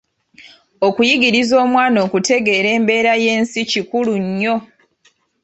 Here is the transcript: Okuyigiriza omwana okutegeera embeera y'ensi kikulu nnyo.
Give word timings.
Okuyigiriza 0.87 1.55
omwana 1.65 1.97
okutegeera 2.05 2.69
embeera 2.77 3.13
y'ensi 3.23 3.59
kikulu 3.71 4.13
nnyo. 4.23 4.55